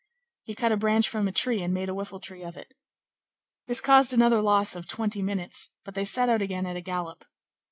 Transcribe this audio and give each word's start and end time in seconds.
He 0.41 0.55
cut 0.55 0.71
a 0.71 0.77
branch 0.77 1.07
from 1.07 1.27
a 1.27 1.31
tree 1.31 1.61
and 1.61 1.75
made 1.75 1.87
a 1.87 1.93
whiffle 1.93 2.19
tree 2.19 2.41
of 2.41 2.57
it. 2.57 2.73
This 3.67 3.79
caused 3.81 4.13
another 4.13 4.41
loss 4.41 4.75
of 4.75 4.87
twenty 4.87 5.21
minutes; 5.21 5.69
but 5.83 5.93
they 5.93 6.05
set 6.05 6.27
out 6.27 6.41
again 6.41 6.65
at 6.65 6.75
a 6.75 6.81
gallop. 6.81 7.23